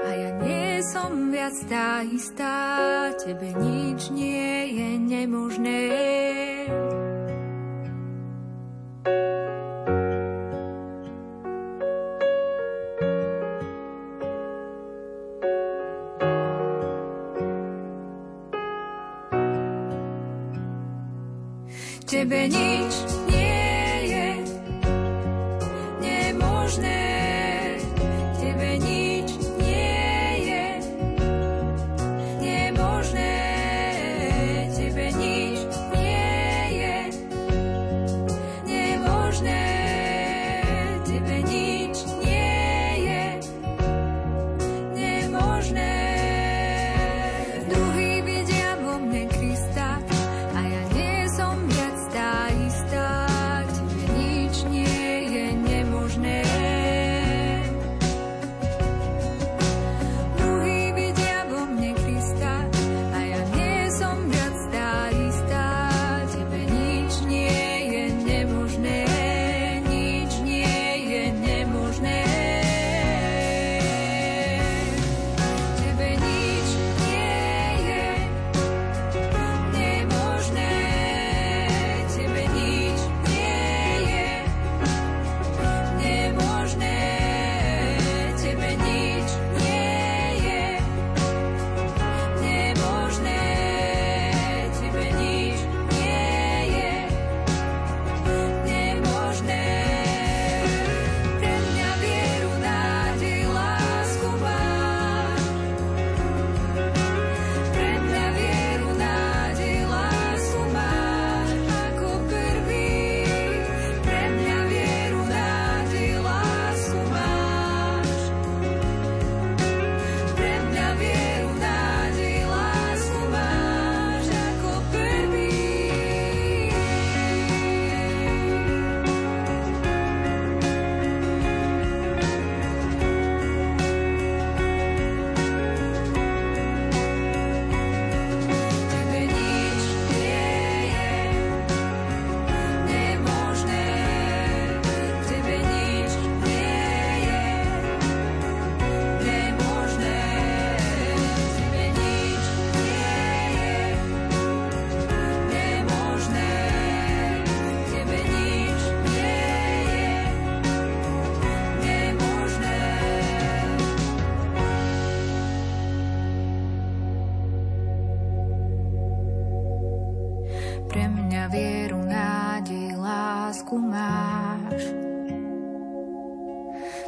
[0.00, 2.56] a ja nie som viac tá istá.
[3.20, 5.84] Tebe nič nie je nemožné.
[22.04, 23.03] Tebe nič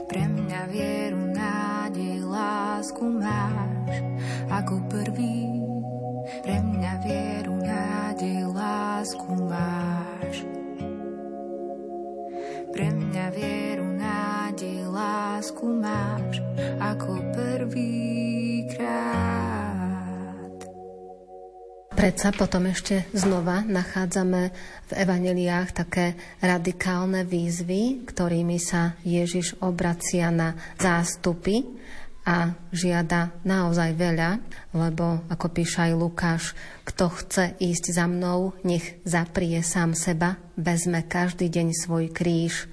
[0.07, 3.93] Pre mňa vieru, nádej, lásku máš
[4.49, 5.63] ako prvý.
[6.43, 10.37] Pre mňa vieru, nádej, lásku máš.
[12.73, 16.43] Pre mňa vieru, nádej, lásku máš
[16.81, 19.36] ako prvý krát.
[22.07, 24.55] Predsa potom ešte znova nachádzame
[24.87, 31.67] v evaneliách také radikálne výzvy, ktorými sa Ježiš obracia na zástupy
[32.23, 34.39] a žiada naozaj veľa,
[34.79, 36.55] lebo ako píše aj Lukáš,
[36.87, 42.71] kto chce ísť za mnou, nech zaprie sám seba, vezme každý deň svoj kríž.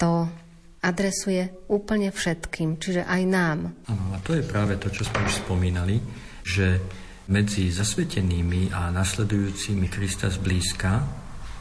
[0.00, 0.32] To
[0.80, 3.76] adresuje úplne všetkým, čiže aj nám.
[3.84, 6.00] Ano, a to je práve to, čo sme už spomínali,
[6.40, 6.80] že
[7.26, 10.92] medzi zasvetenými a nasledujúcimi Krista zblízka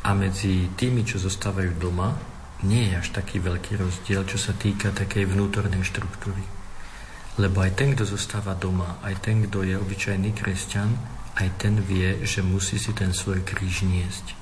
[0.06, 2.14] a medzi tými, čo zostávajú doma,
[2.70, 6.46] nie je až taký veľký rozdiel, čo sa týka takej vnútornej štruktúry.
[7.42, 10.90] Lebo aj ten, kto zostáva doma, aj ten, kto je obyčajný kresťan,
[11.36, 14.38] aj ten vie, že musí si ten svoj kríž niesť.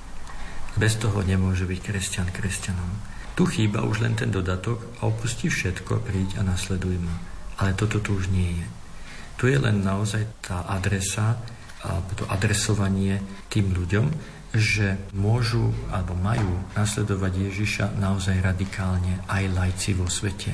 [0.78, 2.92] Bez toho nemôže byť kresťan kresťanom.
[3.34, 7.18] Tu chýba už len ten dodatok a opustí všetko, príď a nasleduj ma.
[7.58, 8.83] Ale toto tu už nie je.
[9.38, 11.38] Tu je len naozaj tá adresa,
[11.84, 13.20] alebo to adresovanie
[13.52, 14.06] tým ľuďom,
[14.54, 20.54] že môžu alebo majú nasledovať Ježiša naozaj radikálne aj lajci vo svete.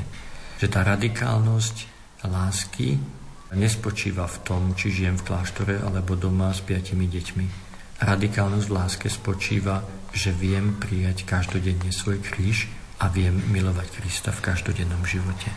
[0.57, 1.75] Že tá radikálnosť
[2.23, 2.95] lásky
[3.53, 7.45] nespočíva v tom, či žijem v kláštore alebo doma s piatimi deťmi.
[7.99, 12.69] Radikálnosť v láske spočíva že viem prijať každodenne svoj kríž
[12.99, 15.53] a viem milovať Krista v každodennom živote.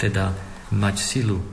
[0.00, 0.32] Teda
[0.72, 1.44] mať silu,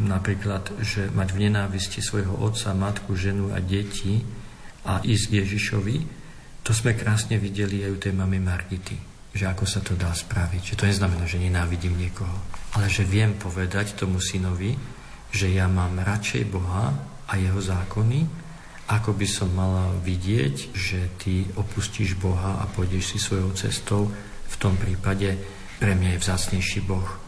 [0.00, 4.22] napríklad, že mať v nenávisti svojho otca, matku, ženu a deti
[4.82, 5.96] a ísť k Ježišovi,
[6.64, 8.96] to sme krásne videli aj u tej mamy Margity,
[9.36, 10.74] že ako sa to dá spraviť.
[10.74, 12.34] Že to neznamená, že nenávidím niekoho,
[12.74, 14.74] ale že viem povedať tomu synovi,
[15.30, 16.94] že ja mám radšej Boha
[17.28, 18.44] a jeho zákony,
[18.84, 24.12] ako by som mala vidieť, že ty opustíš Boha a pôjdeš si svojou cestou,
[24.44, 25.34] v tom prípade
[25.80, 27.23] pre mňa je vzácnejší Boh.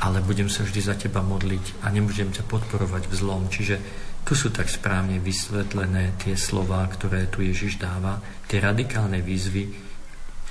[0.00, 3.52] Ale budem sa vždy za teba modliť a nemôžem ťa podporovať v zlom.
[3.52, 3.76] Čiže
[4.24, 9.90] tu sú tak správne vysvetlené tie slova, ktoré tu Ježiš dáva, tie radikálne výzvy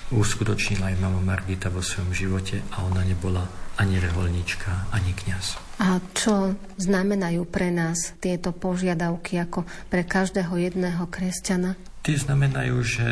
[0.10, 3.46] uskutočnila aj mama Margita vo svojom živote a ona nebola
[3.78, 5.62] ani reholnička, ani kňaz.
[5.80, 11.78] A čo znamenajú pre nás tieto požiadavky ako pre každého jedného kresťana?
[12.04, 13.08] Tie znamenajú, že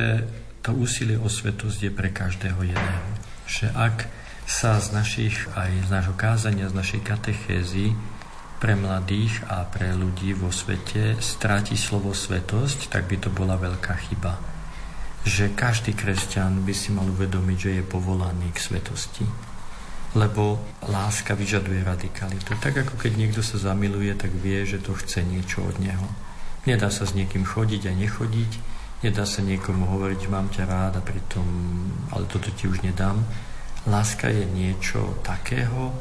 [0.66, 3.10] to úsilie o svetosť je pre každého jedného.
[3.48, 3.96] Že ak
[4.48, 7.92] sa z našich, aj z nášho kázania, z našej katechézy
[8.64, 13.94] pre mladých a pre ľudí vo svete stráti slovo svetosť, tak by to bola veľká
[14.08, 14.40] chyba.
[15.28, 19.28] Že každý kresťan by si mal uvedomiť, že je povolaný k svetosti
[20.16, 22.58] lebo láska vyžaduje radikalitu.
[22.58, 26.08] Tak ako keď niekto sa zamiluje, tak vie, že to chce niečo od neho.
[26.66, 28.52] Nedá sa s niekým chodiť a nechodiť,
[29.04, 31.46] nedá sa niekomu hovoriť, mám ťa rád a pritom,
[32.12, 33.22] ale toto ti už nedám.
[33.88, 35.96] Láska je niečo takého,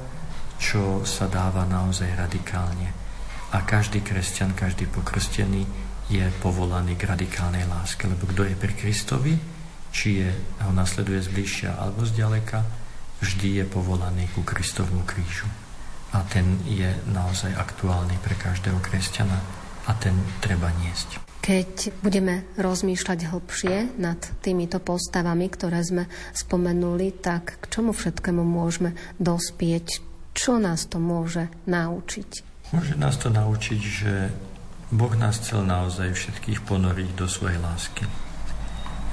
[0.58, 2.90] čo sa dáva naozaj radikálne.
[3.54, 5.62] A každý kresťan, každý pokrstený
[6.10, 9.34] je povolaný k radikálnej láske, lebo kto je pri Kristovi,
[9.94, 10.30] či je,
[10.66, 12.66] ho nasleduje zbližšia alebo zďaleka,
[13.22, 15.46] vždy je povolaný ku Kristovmu krížu.
[16.10, 19.38] A ten je naozaj aktuálny pre každého kresťana
[19.86, 21.25] a ten treba niesť.
[21.42, 28.98] Keď budeme rozmýšľať hlbšie nad týmito postavami, ktoré sme spomenuli, tak k čomu všetkému môžeme
[29.22, 30.02] dospieť?
[30.36, 32.30] Čo nás to môže naučiť?
[32.74, 34.12] Môže nás to naučiť, že
[34.90, 38.04] Boh nás chcel naozaj všetkých ponoriť do svojej lásky.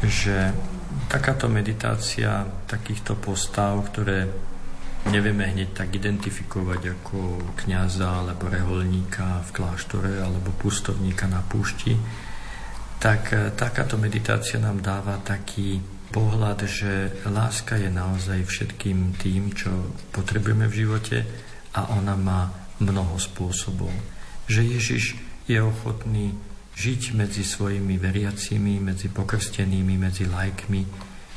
[0.04, 0.52] Že
[1.08, 4.30] takáto meditácia takýchto postav, ktoré
[5.12, 7.20] nevieme hneď tak identifikovať ako
[7.66, 11.98] kniaza alebo reholníka v kláštore alebo pustovníka na púšti,
[13.04, 15.84] tak eh, takáto meditácia nám dáva taký
[16.14, 21.18] pohľad, že láska je naozaj všetkým tým, čo potrebujeme v živote
[21.74, 23.90] a ona má mnoho spôsobov.
[24.46, 25.04] Že Ježiš
[25.50, 26.38] je ochotný
[26.78, 30.82] žiť medzi svojimi veriacimi, medzi pokrstenými, medzi lajkmi,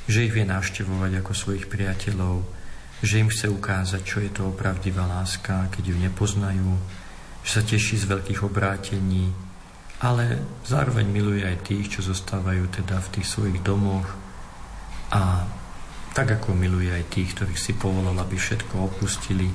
[0.07, 2.56] že ich vie navštevovať ako svojich priateľov,
[3.05, 6.71] že im chce ukázať, čo je to opravdivá láska, keď ju nepoznajú,
[7.45, 9.31] že sa teší z veľkých obrátení,
[10.01, 14.09] ale zároveň miluje aj tých, čo zostávajú teda v tých svojich domoch
[15.13, 15.45] a
[16.17, 19.53] tak ako miluje aj tých, ktorých si povolal, aby všetko opustili.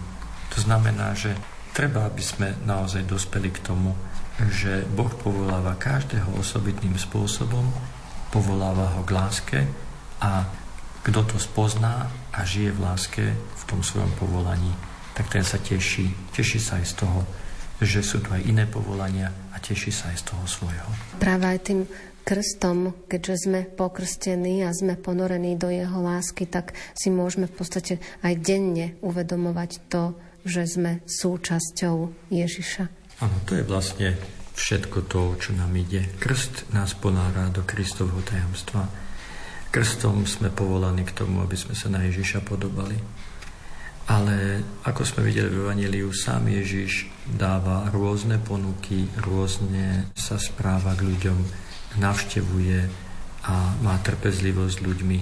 [0.54, 1.34] To znamená, že
[1.74, 3.98] treba, aby sme naozaj dospeli k tomu,
[4.50, 7.66] že Boh povoláva každého osobitným spôsobom,
[8.30, 9.60] povoláva ho k láske
[10.22, 10.46] a
[11.02, 14.72] kto to spozná a žije v láske v tom svojom povolaní,
[15.18, 16.14] tak ten sa teší.
[16.34, 17.20] Teší sa aj z toho,
[17.82, 20.90] že sú tu aj iné povolania a teší sa aj z toho svojho.
[21.18, 21.82] Práve aj tým
[22.22, 27.94] krstom, keďže sme pokrstení a sme ponorení do jeho lásky, tak si môžeme v podstate
[28.22, 30.14] aj denne uvedomovať to,
[30.46, 32.84] že sme súčasťou Ježiša.
[33.22, 34.18] Áno, to je vlastne
[34.58, 36.06] všetko to, čo nám ide.
[36.22, 39.01] Krst nás ponára do Kristovho tajomstva.
[39.72, 43.00] Krstom sme povolaní k tomu, aby sme sa na Ježiša podobali.
[44.12, 51.08] Ale ako sme videli v Evangeliu, sám Ježiš dáva rôzne ponuky, rôzne sa správa k
[51.08, 51.40] ľuďom,
[52.04, 52.80] navštevuje
[53.48, 55.20] a má trpezlivosť s ľuďmi.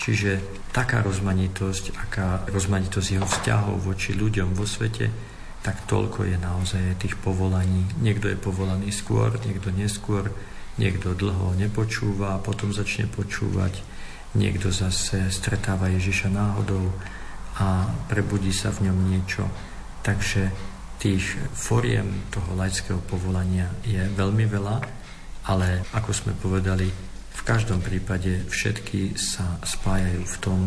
[0.00, 0.30] Čiže
[0.72, 5.12] taká rozmanitosť, aká rozmanitosť jeho vzťahov voči ľuďom vo svete,
[5.60, 7.84] tak toľko je naozaj tých povolaní.
[8.00, 10.32] Niekto je povolaný skôr, niekto neskôr,
[10.80, 13.89] niekto dlho nepočúva a potom začne počúvať,
[14.34, 16.92] niekto zase stretáva Ježiša náhodou
[17.58, 19.44] a prebudí sa v ňom niečo.
[20.00, 20.48] Takže
[21.00, 21.24] tých
[21.56, 24.76] foriem toho laického povolania je veľmi veľa,
[25.48, 26.88] ale ako sme povedali,
[27.30, 30.60] v každom prípade všetky sa spájajú v tom,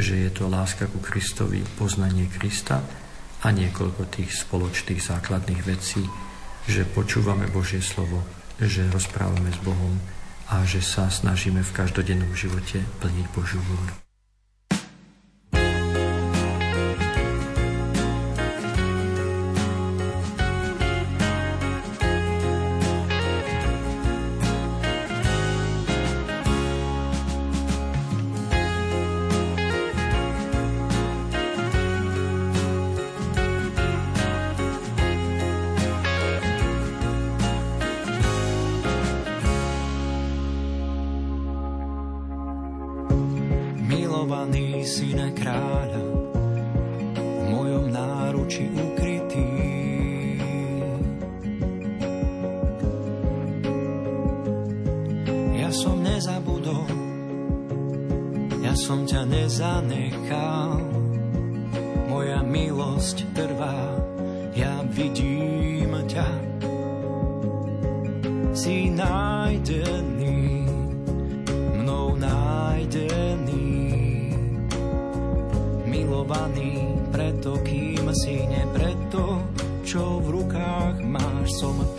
[0.00, 2.80] že je to láska ku Kristovi, poznanie Krista
[3.44, 6.00] a niekoľko tých spoločných základných vecí,
[6.64, 8.24] že počúvame Božie slovo,
[8.56, 10.00] že rozprávame s Bohom
[10.52, 14.03] a že sa snažíme v každodennom živote plniť Božiu vôľu.
[81.44, 81.93] Kráčaš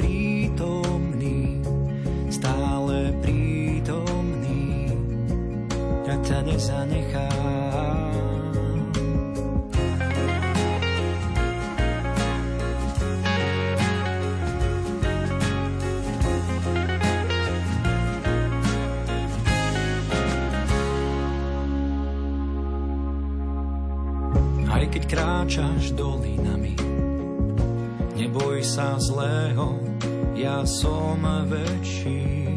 [30.76, 32.52] som väčší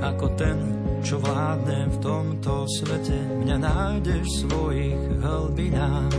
[0.00, 0.58] ako ten,
[1.04, 3.16] čo vládne v tomto svete.
[3.44, 6.16] Mňa nájdeš v svojich hlbinách.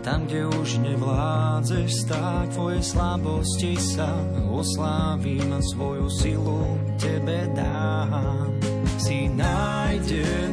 [0.00, 4.08] Tam, kde už nevládzeš stáť, tvoje slabosti sa
[4.48, 8.48] oslávim, svoju silu tebe dám.
[8.96, 10.49] Si nájdený,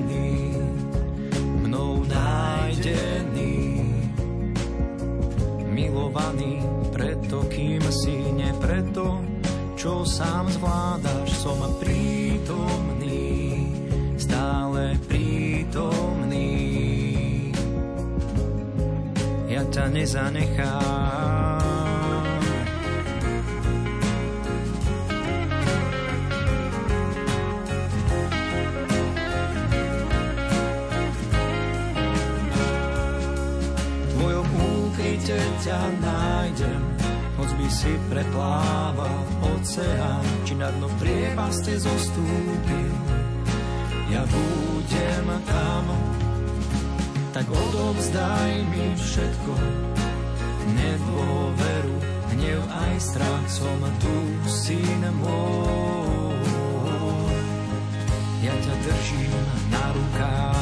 [10.08, 13.68] sám zvládaš, som prítomný,
[14.16, 16.48] stále prítomný.
[19.52, 21.28] Ja ťa nezanechám.
[35.28, 36.17] ťa hoď
[37.58, 42.94] by si preplával oceán, či na dno priepaste zostúpil.
[44.14, 45.86] Ja budem tam,
[47.34, 49.54] tak odovzdaj mi všetko,
[50.78, 51.98] nedôveru,
[52.38, 56.38] hnev aj strach, som tu, syn môj.
[58.46, 59.44] Ja ťa držím
[59.74, 60.57] na rukách.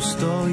[0.00, 0.48] estou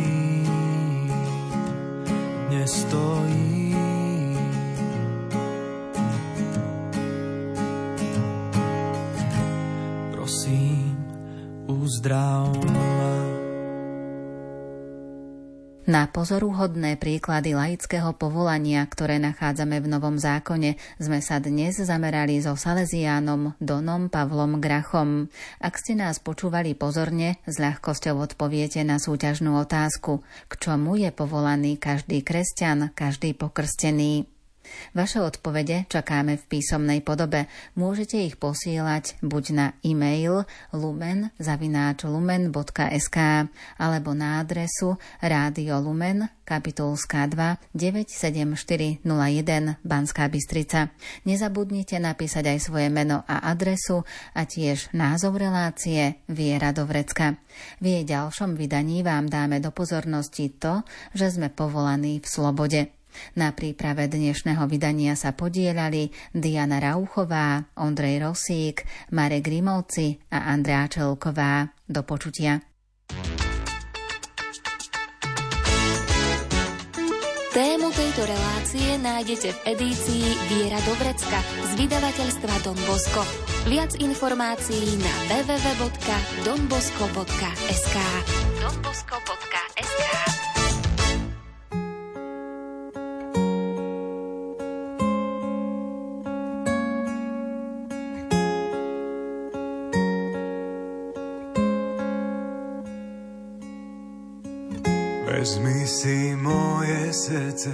[16.18, 23.54] pozoruhodné príklady laického povolania, ktoré nachádzame v Novom zákone, sme sa dnes zamerali so Salesiánom
[23.62, 25.30] Donom Pavlom Grachom.
[25.62, 31.78] Ak ste nás počúvali pozorne, s ľahkosťou odpoviete na súťažnú otázku, k čomu je povolaný
[31.78, 34.37] každý kresťan, každý pokrstený.
[34.96, 37.48] Vaše odpovede čakáme v písomnej podobe.
[37.78, 43.18] Môžete ich posielať buď na e-mail lumen.lumen.sk
[43.78, 49.04] alebo na adresu Rádio Lumen, kapitulská 2, 97401
[49.84, 50.88] Banská Bystrica.
[51.28, 57.36] Nezabudnite napísať aj svoje meno a adresu a tiež názov relácie Viera do vrecka.
[57.84, 62.97] V jej ďalšom vydaní vám dáme do pozornosti to, že sme povolaní v slobode.
[63.36, 71.70] Na príprave dnešného vydania sa podielali Diana Rauchová, Ondrej Rosík, Marek Grimovci a Andrea Čelková.
[71.88, 72.60] Do počutia.
[77.58, 83.26] Tému tejto relácie nájdete v edícii Viera do vrecka z vydavateľstva Don Bosco.
[83.66, 87.98] Viac informácií na www.donbosco.sk
[88.62, 90.37] donbosco.sk
[107.58, 107.74] srdce,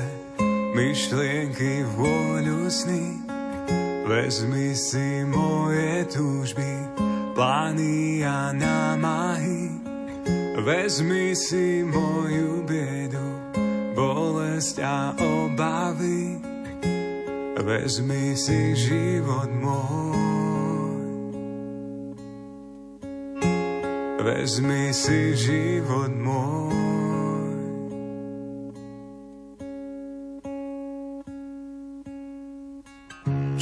[0.71, 3.19] myšlienky, vôľu sny.
[4.07, 6.71] Vezmi si moje túžby,
[7.35, 9.83] plány a námahy.
[10.63, 13.27] Vezmi si moju biedu,
[13.91, 16.39] bolesť a obavy.
[17.59, 21.03] Vezmi si život môj.
[24.23, 27.12] Vezmi si život môj.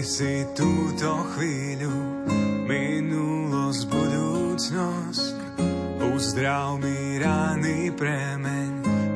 [0.00, 2.24] Si túto chvíľu,
[2.64, 5.36] minulosť, budúcnosť.
[6.00, 8.70] Uzdrav mi rany premeň,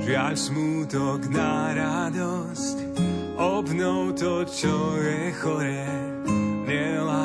[0.05, 2.76] žiaľ smútok na radosť.
[3.40, 5.88] Obnov to, čo je choré,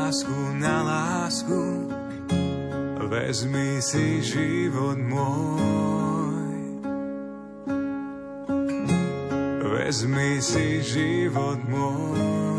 [0.09, 1.61] lásku na lásku.
[3.09, 6.49] Vezmi si život môj.
[9.59, 12.58] Vezmi si život môj.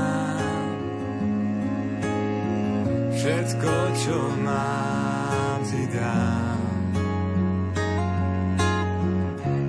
[3.61, 6.61] všetko, čo mám, ti dám.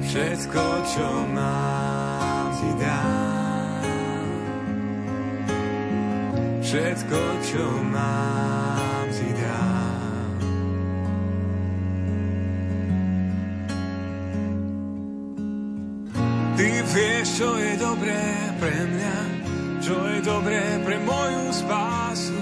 [0.00, 3.84] Všetko, čo mám, ti dám.
[6.64, 10.40] Všetko, čo mám, ti dám.
[16.56, 18.24] Ty vieš, čo je dobré
[18.56, 19.18] pre mňa,
[19.84, 22.41] čo je dobré pre moju spásu.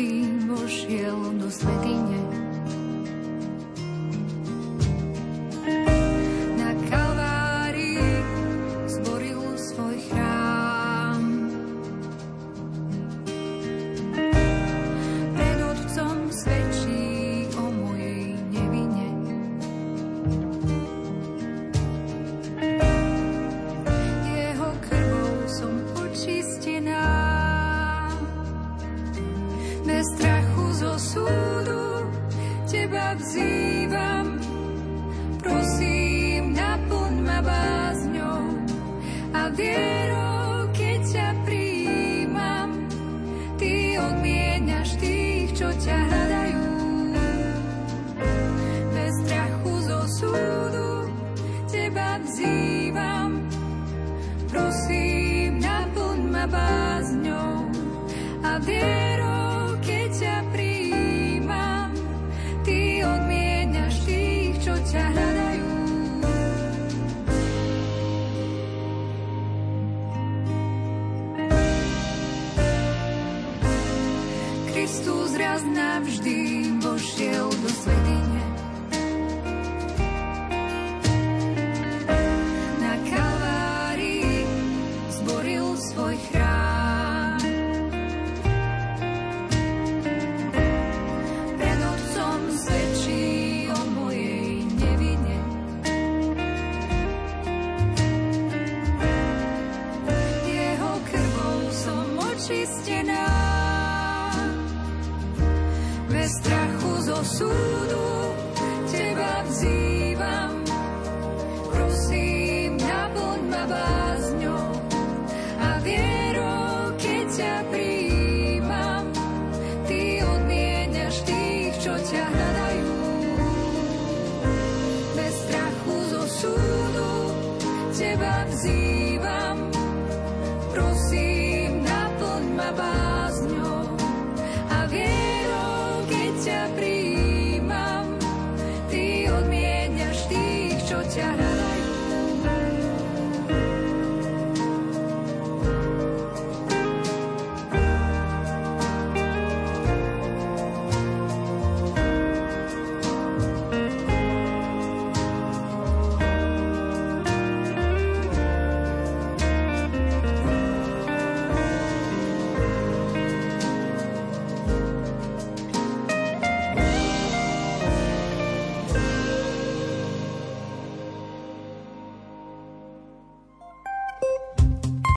[0.00, 2.19] každý vošiel do svetine.